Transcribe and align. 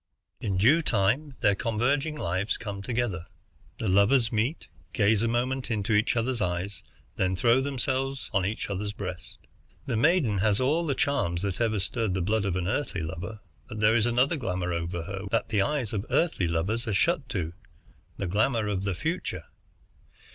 "In 0.39 0.57
due 0.57 0.81
time 0.81 1.35
their 1.41 1.53
converging 1.53 2.15
lives 2.17 2.57
come 2.57 2.81
together. 2.81 3.27
The 3.77 3.87
lovers 3.87 4.31
meet, 4.31 4.67
gaze 4.93 5.21
a 5.21 5.27
moment 5.27 5.69
into 5.69 5.93
each 5.93 6.15
other's 6.17 6.41
eyes, 6.41 6.81
then 7.17 7.35
throw 7.35 7.61
themselves 7.61 8.31
each 8.43 8.67
on 8.67 8.77
the 8.77 8.81
other's 8.83 8.93
breast. 8.93 9.37
The 9.85 9.95
maiden 9.95 10.39
has 10.39 10.59
all 10.59 10.87
the 10.87 10.95
charms 10.95 11.43
that 11.43 11.61
ever 11.61 11.77
stirred 11.77 12.15
the 12.15 12.21
blood 12.23 12.45
of 12.45 12.55
an 12.55 12.67
Earthly 12.67 13.03
lover, 13.03 13.41
but 13.69 13.79
there 13.79 13.95
is 13.95 14.07
another 14.07 14.37
glamour 14.37 14.73
over 14.73 15.03
her 15.03 15.19
which 15.29 15.43
the 15.49 15.61
eyes 15.61 15.93
of 15.93 16.03
Earthly 16.09 16.47
lovers 16.47 16.87
are 16.87 16.95
shut 16.95 17.29
to, 17.29 17.53
the 18.17 18.25
glamour 18.25 18.65
of 18.69 18.85
the 18.85 18.95
future. 18.95 19.43